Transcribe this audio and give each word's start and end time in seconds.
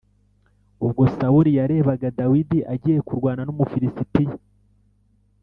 Ubwo 0.85 1.01
Sawuli 1.15 1.51
yarebaga 1.59 2.07
Dawidi 2.17 2.59
agiye 2.73 2.99
kurwana 3.07 3.41
n’Umufilisitiya 3.43 4.35